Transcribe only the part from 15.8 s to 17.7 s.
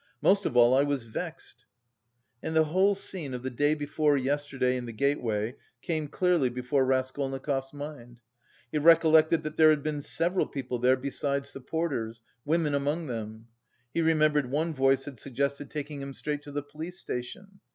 him straight to the police station.